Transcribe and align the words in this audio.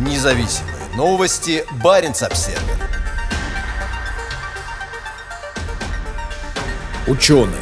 Независимые 0.00 0.76
новости. 0.96 1.62
Барин 1.84 2.12
обсерва 2.12 2.58
Ученые. 7.06 7.60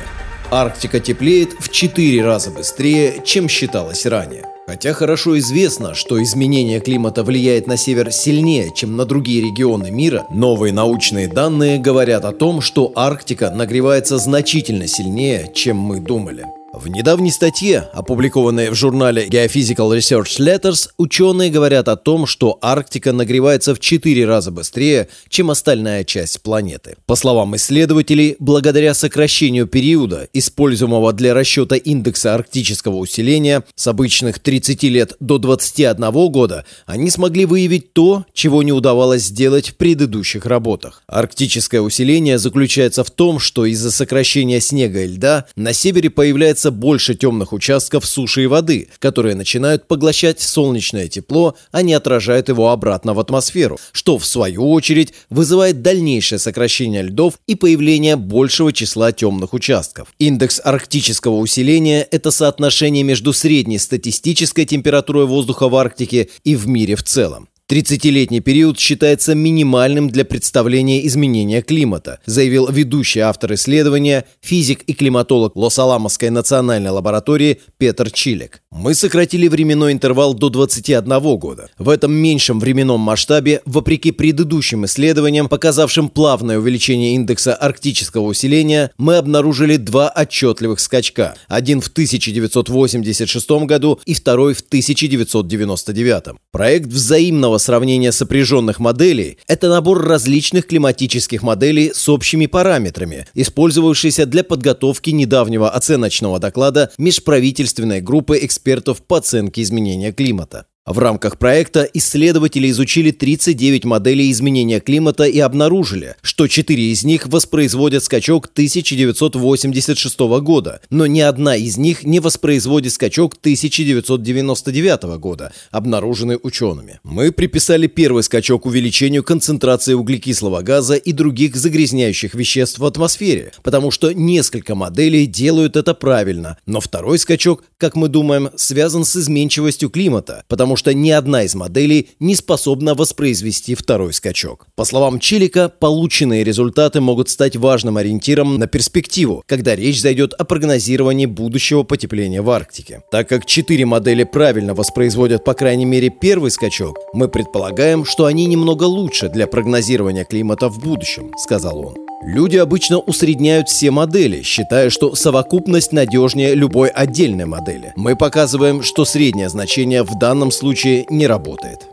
Арктика 0.49 1.01
теплеет 1.01 1.55
в 1.59 1.69
4 1.69 2.25
раза 2.25 2.53
быстрее, 2.53 3.23
чем 3.25 3.49
считалось 3.49 4.07
ранее. 4.07 4.45
Хотя 4.69 4.93
хорошо 4.93 5.37
известно, 5.41 5.95
что 5.95 6.23
изменение 6.23 6.79
климата 6.79 7.25
влияет 7.25 7.67
на 7.67 7.77
север 7.77 8.13
сильнее, 8.13 8.71
чем 8.73 8.97
на 8.97 9.05
другие 9.05 9.43
регионы 9.43 9.91
мира, 9.91 10.25
новые 10.31 10.73
научные 10.73 11.27
данные 11.27 11.79
говорят 11.79 12.25
о 12.25 12.33
том, 12.33 12.61
что 12.61 12.93
Арктика 12.95 13.51
нагревается 13.51 14.17
значительно 14.19 14.87
сильнее, 14.87 15.51
чем 15.53 15.77
мы 15.77 15.99
думали. 15.99 16.47
В 16.71 16.87
недавней 16.89 17.31
статье, 17.31 17.89
опубликованной 17.95 18.69
в 18.69 18.75
журнале 18.75 19.27
Geophysical 19.27 19.97
Research 19.97 20.39
Letters, 20.39 20.91
ученые 20.99 21.49
говорят 21.49 21.89
о 21.89 21.97
том, 21.97 22.27
что 22.27 22.59
Арктика 22.61 23.13
нагревается 23.13 23.75
в 23.75 23.81
4 23.81 24.27
раза 24.27 24.51
быстрее, 24.51 25.09
чем 25.31 25.51
остальная 25.51 26.05
часть 26.05 26.43
планеты. 26.43 26.97
По 27.07 27.17
словам 27.17 27.57
исследователей, 27.57 28.37
благодаря 28.39 28.93
сокращению 28.93 29.67
периода, 29.67 30.29
используемого 30.35 31.15
для 31.15 31.33
расчета 31.33 31.75
индекса 31.77 32.35
арктического 32.35 32.97
усиления 32.97 33.65
с 33.75 33.87
обычных 33.87 34.39
30 34.39 34.83
лет 34.85 35.17
до 35.21 35.39
21 35.39 36.11
года, 36.31 36.67
они 36.85 37.09
смогли 37.09 37.47
выявить 37.47 37.95
то, 37.95 38.27
чего 38.35 38.63
не 38.63 38.73
удавалось 38.73 39.23
сделать 39.23 39.71
в 39.71 39.77
предыдущих 39.77 40.45
работах. 40.45 41.03
Арктическое 41.07 41.81
усиление 41.81 42.39
заключается 42.39 43.05
в 43.05 43.11
том, 43.11 43.39
что 43.39 43.65
из-за 43.65 43.91
сокращения 43.91 44.61
снега 44.61 45.03
и 45.03 45.07
льда 45.07 45.47
на 45.57 45.73
севере 45.73 46.11
появляется 46.11 46.58
появляется 46.59 46.71
больше 46.71 47.15
темных 47.15 47.53
участков 47.53 48.05
суши 48.05 48.43
и 48.43 48.47
воды, 48.47 48.89
которые 48.99 49.35
начинают 49.35 49.87
поглощать 49.87 50.41
солнечное 50.41 51.09
тепло, 51.09 51.55
а 51.73 51.83
не 51.83 51.95
отражают 51.95 52.49
его 52.49 52.71
обратно 52.71 53.15
в 53.15 53.21
атмосферу, 53.21 53.79
что 53.93 54.19
в 54.19 54.25
свою 54.25 54.71
очередь 54.71 55.15
вызывает 55.31 55.83
дальнейшее 55.83 56.39
сокращение 56.39 57.03
льдов 57.03 57.35
и 57.47 57.55
появление 57.55 58.17
большего 58.17 58.73
числа 58.73 59.13
темных 59.13 59.55
участков. 59.55 60.09
Индекс 60.19 60.61
арктического 60.65 61.37
усиления– 61.37 62.07
это 62.11 62.31
соотношение 62.31 63.05
между 63.05 63.33
средней 63.33 63.79
статистической 63.79 64.65
температурой 64.65 65.27
воздуха 65.27 65.69
в 65.69 65.77
Арктике 65.77 66.29
и 66.45 66.57
в 66.57 66.67
мире 66.67 66.95
в 66.95 67.03
целом. 67.03 67.49
30-летний 67.71 68.41
период 68.41 68.79
считается 68.79 69.35
минимальным 69.35 70.09
для 70.09 70.25
представления 70.25 71.07
изменения 71.07 71.61
климата, 71.61 72.19
заявил 72.25 72.67
ведущий 72.69 73.21
автор 73.21 73.53
исследования, 73.53 74.25
физик 74.41 74.85
и 74.87 74.95
климатолог 74.95 75.55
Лос-Аламосской 75.55 76.31
национальной 76.31 76.91
лаборатории 76.91 77.61
Петр 77.77 78.11
Чилек. 78.11 78.63
Мы 78.71 78.95
сократили 78.95 79.49
временной 79.49 79.93
интервал 79.93 80.33
до 80.33 80.49
21 80.49 81.37
года. 81.37 81.69
В 81.77 81.91
этом 81.91 82.11
меньшем 82.11 82.59
временном 82.59 83.01
масштабе, 83.01 83.61
вопреки 83.67 84.13
предыдущим 84.13 84.87
исследованиям, 84.87 85.47
показавшим 85.47 86.09
плавное 86.09 86.59
увеличение 86.59 87.17
индекса 87.17 87.55
арктического 87.55 88.25
усиления, 88.25 88.93
мы 88.97 89.17
обнаружили 89.17 89.77
два 89.77 90.09
отчетливых 90.09 90.81
скачка. 90.81 91.35
Один 91.49 91.83
в 91.83 91.89
1986 91.89 93.51
году 93.67 94.01
и 94.07 94.15
второй 94.15 94.55
в 94.55 94.61
1999. 94.61 96.39
Проект 96.51 96.87
взаимного 96.87 97.58
сравнения 97.59 98.13
сопряженных 98.13 98.79
моделей– 98.79 99.39
это 99.47 99.69
набор 99.69 100.03
различных 100.07 100.67
климатических 100.67 101.43
моделей 101.43 101.93
с 101.95 102.09
общими 102.09 102.47
параметрами, 102.47 103.27
использовавшийся 103.35 104.27
для 104.27 104.45
подготовки 104.45 105.11
недавнего 105.11 105.71
оценочного 105.71 106.39
доклада 106.39 106.91
межправительственной 106.99 108.01
группы 108.01 108.39
экспертов 108.43 109.03
по 109.03 109.19
оценке 109.19 109.63
изменения 109.63 110.13
климата. 110.13 110.67
В 110.89 110.99
рамках 111.01 111.37
проекта 111.37 111.87
исследователи 111.93 112.71
изучили 112.71 113.11
39 113.11 113.85
моделей 113.85 114.33
изменения 114.33 114.81
климата 114.81 115.25
и 115.25 115.39
обнаружили, 115.39 116.17
что 116.23 116.47
4 116.47 116.83
из 116.91 117.05
них 117.05 117.27
воспроизводят 117.27 118.05
скачок 118.05 118.47
1986 118.47 120.19
года, 120.41 120.81
но 120.89 121.05
ни 121.05 121.21
одна 121.21 121.57
из 121.57 121.77
них 121.77 122.05
не 122.05 122.21
воспроизводит 122.21 122.95
скачок 122.95 123.35
1999 123.35 125.03
года, 125.19 125.53
обнаруженный 125.71 126.39
учеными. 126.43 127.01
Мы 127.05 127.33
приписали 127.33 127.87
первый 127.87 128.23
скачок 128.23 128.65
увеличению 128.65 129.23
концентрации 129.23 129.93
углекислого 129.93 130.63
газа 130.63 130.95
и 130.95 131.13
других 131.13 131.55
загрязняющих 131.55 132.33
веществ 132.35 132.79
в 132.79 132.87
атмосфере, 132.87 133.53
потому 133.63 133.91
что 133.91 134.13
несколько 134.13 134.75
моделей 134.75 135.27
делают 135.27 135.77
это 135.77 135.93
правильно, 135.93 136.57
но 136.65 136.81
второй 136.81 137.19
скачок, 137.19 137.65
как 137.77 137.95
мы 137.95 138.09
думаем, 138.09 138.49
связан 138.57 139.05
с 139.05 139.17
изменчивостью 139.17 139.91
климата, 139.91 140.45
потому 140.49 140.78
что 140.79 140.95
ни 140.95 141.11
одна 141.11 141.43
из 141.43 141.55
моделей 141.55 142.09
не 142.21 142.35
способна 142.35 142.95
воспроизвести 142.95 143.75
второй 143.75 144.15
скачок. 144.15 144.67
По 144.77 144.85
словам 144.85 145.21
Чилика, 145.21 145.69
полученные 145.69 146.45
результаты 146.45 147.01
могут 147.01 147.29
стать 147.29 147.57
важным 147.57 147.99
ориентиром 147.99 148.57
на 148.57 148.67
перспективу, 148.67 149.43
когда 149.47 149.77
речь 149.77 150.01
зайдет 150.01 150.33
о 150.33 150.45
прогнозировании 150.45 151.27
будущего 151.27 151.83
потепления 151.83 152.41
в 152.41 152.49
Арктике. 152.49 153.03
Так 153.11 153.29
как 153.29 153.45
четыре 153.45 153.85
модели 153.85 154.25
правильно 154.25 154.75
воспроизводят 154.75 155.45
по 155.45 155.55
крайней 155.55 155.85
мере 155.85 156.09
первый 156.09 156.51
скачок, 156.51 156.97
мы 157.13 157.29
предполагаем, 157.29 158.05
что 158.05 158.25
они 158.25 158.47
немного 158.47 158.85
лучше 158.85 159.29
для 159.29 159.47
прогнозирования 159.47 160.25
климата 160.25 160.69
в 160.69 160.79
будущем, 160.79 161.33
сказал 161.37 161.79
он. 161.81 162.08
Люди 162.21 162.57
обычно 162.57 162.99
усредняют 162.99 163.69
все 163.69 163.93
модели, 163.93 164.43
считая, 164.43 164.91
что 164.91 165.15
совокупность 165.15 165.93
надежнее 165.93 166.55
любой 166.55 166.89
отдельной 166.89 167.47
модели. 167.47 167.93
Мы 167.95 168.17
показываем, 168.17 168.83
что 168.83 169.05
среднее 169.05 169.49
значение 169.49 170.03
в 170.03 170.19
данном 170.19 170.51
случае 170.51 171.07
не 171.11 171.29
работает. 171.29 171.87